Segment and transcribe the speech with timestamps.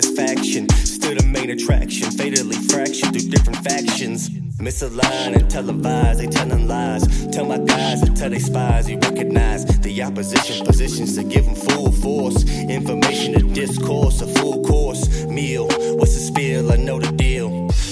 [0.00, 0.68] satisfaction.
[0.70, 4.30] Still the main attraction, fatally fractured through different factions.
[4.58, 7.02] Misaligned and televised, they telling lies.
[7.28, 11.54] Tell my guys and tell they spies, you recognize the opposition positions to give them
[11.54, 12.44] full force.
[12.68, 15.66] Information to discourse, a full course meal.
[15.98, 16.72] What's the spill?
[16.72, 17.50] I know the deal.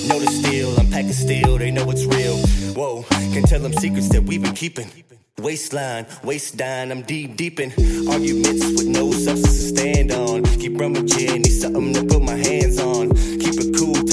[0.08, 2.38] Know the steal, I'm packing steel, they know it's real.
[2.74, 3.02] Whoa,
[3.34, 4.90] can tell them secrets that we've been keeping.
[5.38, 7.70] Waistline, waistline, I'm deep deep in
[8.08, 9.07] arguments with no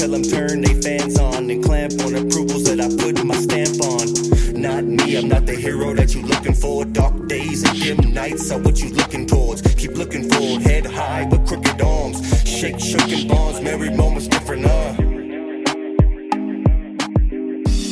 [0.06, 3.80] tell them turn they fans on and clamp on approvals that I put my stamp
[3.82, 4.60] on.
[4.60, 6.84] Not me, I'm not the hero that you looking for.
[6.84, 9.62] Dark days and dim nights are what you looking towards.
[9.74, 12.18] Keep looking forward, head high with crooked arms.
[12.48, 14.92] Shake, shaking bonds, married moments different, uh.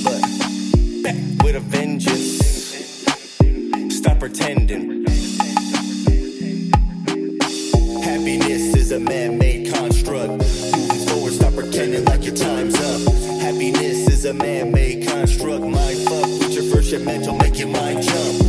[0.05, 0.23] But
[1.43, 2.45] with a vengeance.
[3.97, 5.05] Stop pretending.
[8.05, 9.54] Happiness is a man-made construct.
[14.25, 15.63] Is a man-made construct.
[15.65, 18.43] Mind fuck, with your first mental, make your mind jump.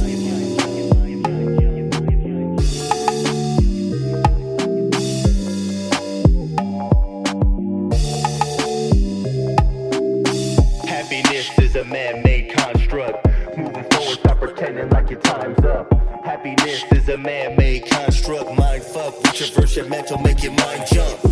[10.87, 13.27] Happiness is a man-made construct.
[13.57, 15.91] Moving forward, stop pretending like your time's up.
[16.23, 18.53] Happiness is a man-made construct.
[18.57, 21.24] Mind fuck, with your your mental, make your mind jump.